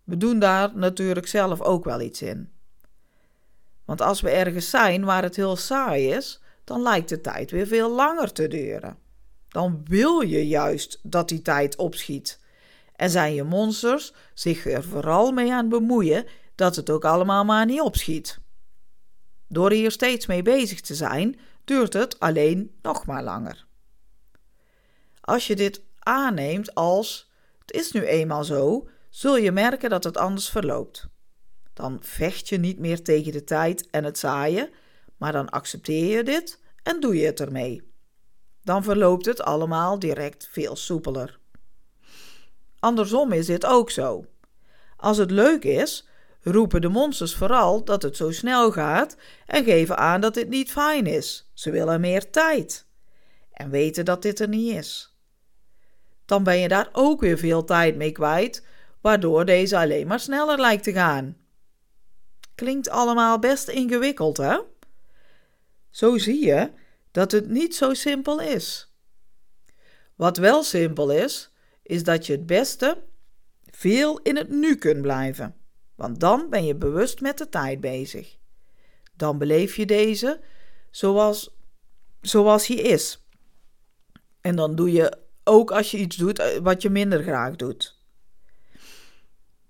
We 0.03 0.17
doen 0.17 0.39
daar 0.39 0.75
natuurlijk 0.75 1.27
zelf 1.27 1.61
ook 1.61 1.83
wel 1.83 2.01
iets 2.01 2.21
in. 2.21 2.51
Want 3.85 4.01
als 4.01 4.21
we 4.21 4.29
ergens 4.29 4.69
zijn 4.69 5.05
waar 5.05 5.23
het 5.23 5.35
heel 5.35 5.55
saai 5.55 6.13
is, 6.13 6.41
dan 6.63 6.81
lijkt 6.81 7.09
de 7.09 7.21
tijd 7.21 7.51
weer 7.51 7.67
veel 7.67 7.91
langer 7.91 8.31
te 8.31 8.47
duren. 8.47 8.97
Dan 9.47 9.81
wil 9.83 10.21
je 10.21 10.47
juist 10.47 10.99
dat 11.03 11.29
die 11.29 11.41
tijd 11.41 11.75
opschiet. 11.75 12.39
En 12.95 13.09
zijn 13.09 13.33
je 13.33 13.43
monsters 13.43 14.13
zich 14.33 14.65
er 14.65 14.83
vooral 14.83 15.31
mee 15.31 15.53
aan 15.53 15.69
bemoeien 15.69 16.25
dat 16.55 16.75
het 16.75 16.89
ook 16.89 17.05
allemaal 17.05 17.45
maar 17.45 17.65
niet 17.65 17.81
opschiet. 17.81 18.39
Door 19.47 19.71
hier 19.71 19.91
steeds 19.91 20.25
mee 20.25 20.41
bezig 20.41 20.81
te 20.81 20.95
zijn, 20.95 21.39
duurt 21.63 21.93
het 21.93 22.19
alleen 22.19 22.75
nog 22.81 23.05
maar 23.05 23.23
langer. 23.23 23.65
Als 25.21 25.47
je 25.47 25.55
dit 25.55 25.81
aanneemt 25.99 26.75
als 26.75 27.31
het 27.59 27.71
is 27.71 27.91
nu 27.91 28.05
eenmaal 28.05 28.43
zo, 28.43 28.87
zul 29.09 29.37
je 29.37 29.51
merken 29.51 29.89
dat 29.89 30.03
het 30.03 30.17
anders 30.17 30.49
verloopt. 30.49 31.07
Dan 31.81 31.97
vecht 32.01 32.49
je 32.49 32.57
niet 32.57 32.79
meer 32.79 33.03
tegen 33.03 33.31
de 33.31 33.43
tijd 33.43 33.89
en 33.89 34.03
het 34.03 34.17
zaaien, 34.17 34.69
maar 35.17 35.31
dan 35.31 35.49
accepteer 35.49 36.17
je 36.17 36.23
dit 36.23 36.59
en 36.83 36.99
doe 36.99 37.15
je 37.15 37.25
het 37.25 37.39
ermee. 37.39 37.91
Dan 38.63 38.83
verloopt 38.83 39.25
het 39.25 39.41
allemaal 39.41 39.99
direct 39.99 40.47
veel 40.51 40.75
soepeler. 40.75 41.39
Andersom 42.79 43.31
is 43.31 43.45
dit 43.45 43.65
ook 43.65 43.89
zo. 43.89 44.25
Als 44.97 45.17
het 45.17 45.31
leuk 45.31 45.63
is, 45.63 46.07
roepen 46.41 46.81
de 46.81 46.87
monsters 46.87 47.35
vooral 47.35 47.83
dat 47.83 48.01
het 48.01 48.17
zo 48.17 48.31
snel 48.31 48.71
gaat 48.71 49.17
en 49.45 49.63
geven 49.63 49.97
aan 49.97 50.21
dat 50.21 50.33
dit 50.33 50.49
niet 50.49 50.71
fijn 50.71 51.05
is. 51.05 51.51
Ze 51.53 51.71
willen 51.71 52.01
meer 52.01 52.29
tijd 52.29 52.85
en 53.51 53.69
weten 53.69 54.05
dat 54.05 54.21
dit 54.21 54.39
er 54.39 54.47
niet 54.47 54.75
is. 54.75 55.17
Dan 56.25 56.43
ben 56.43 56.57
je 56.57 56.67
daar 56.67 56.89
ook 56.91 57.21
weer 57.21 57.37
veel 57.37 57.63
tijd 57.63 57.95
mee 57.95 58.11
kwijt, 58.11 58.65
waardoor 59.01 59.45
deze 59.45 59.77
alleen 59.77 60.07
maar 60.07 60.19
sneller 60.19 60.59
lijkt 60.59 60.83
te 60.83 60.93
gaan. 60.93 61.40
Klinkt 62.61 62.89
allemaal 62.89 63.39
best 63.39 63.67
ingewikkeld, 63.67 64.37
hè? 64.37 64.59
Zo 65.89 66.17
zie 66.17 66.45
je 66.45 66.71
dat 67.11 67.31
het 67.31 67.49
niet 67.49 67.75
zo 67.75 67.93
simpel 67.93 68.39
is. 68.39 68.93
Wat 70.15 70.37
wel 70.37 70.63
simpel 70.63 71.11
is, 71.11 71.51
is 71.83 72.03
dat 72.03 72.25
je 72.25 72.31
het 72.31 72.45
beste 72.45 73.03
veel 73.65 74.19
in 74.19 74.37
het 74.37 74.49
nu 74.49 74.75
kunt 74.75 75.01
blijven, 75.01 75.55
want 75.95 76.19
dan 76.19 76.49
ben 76.49 76.65
je 76.65 76.75
bewust 76.75 77.21
met 77.21 77.37
de 77.37 77.49
tijd 77.49 77.81
bezig. 77.81 78.37
Dan 79.13 79.37
beleef 79.37 79.75
je 79.75 79.85
deze 79.85 80.39
zoals, 80.91 81.55
zoals 82.21 82.67
hij 82.67 82.77
is. 82.77 83.25
En 84.41 84.55
dan 84.55 84.75
doe 84.75 84.91
je 84.91 85.17
ook 85.43 85.71
als 85.71 85.91
je 85.91 85.97
iets 85.97 86.15
doet 86.15 86.39
eh, 86.39 86.57
wat 86.57 86.81
je 86.81 86.89
minder 86.89 87.23
graag 87.23 87.55
doet. 87.55 87.99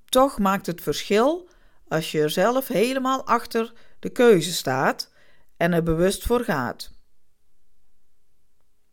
Toch 0.05 0.39
maakt 0.39 0.65
het 0.65 0.81
verschil 0.81 1.49
als 1.91 2.11
je 2.11 2.21
er 2.21 2.29
zelf 2.29 2.67
helemaal 2.67 3.25
achter 3.25 3.73
de 3.99 4.09
keuze 4.09 4.53
staat 4.53 5.11
en 5.57 5.73
er 5.73 5.83
bewust 5.83 6.23
voor 6.23 6.43
gaat. 6.43 6.91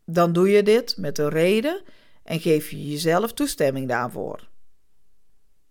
Dan 0.05 0.33
doe 0.33 0.49
je 0.49 0.63
dit 0.63 0.97
met 0.97 1.17
een 1.17 1.29
reden 1.29 1.83
en 2.23 2.39
geef 2.39 2.69
je 2.69 2.89
jezelf 2.89 3.33
toestemming 3.33 3.87
daarvoor. 3.87 4.47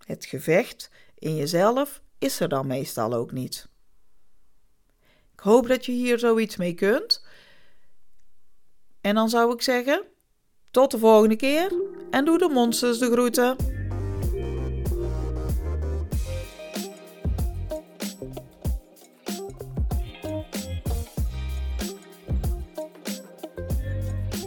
Het 0.04 0.26
gevecht 0.26 0.90
in 1.14 1.36
jezelf 1.36 2.02
is 2.18 2.40
er 2.40 2.48
dan 2.48 2.66
meestal 2.66 3.12
ook 3.12 3.32
niet. 3.32 3.68
Ik 5.32 5.40
hoop 5.40 5.68
dat 5.68 5.86
je 5.86 5.92
hier 5.92 6.18
zoiets 6.18 6.56
mee 6.56 6.74
kunt. 6.74 7.24
En 9.00 9.14
dan 9.14 9.28
zou 9.28 9.52
ik 9.52 9.62
zeggen: 9.62 10.02
tot 10.70 10.90
de 10.90 10.98
volgende 10.98 11.36
keer 11.36 11.72
en 12.10 12.24
doe 12.24 12.38
de 12.38 12.48
monsters 12.48 12.98
de 12.98 13.10
groeten. 13.10 13.77